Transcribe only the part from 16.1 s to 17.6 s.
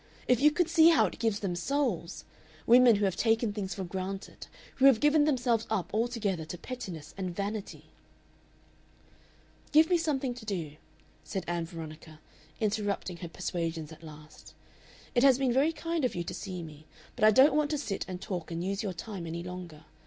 you to see me, but I don't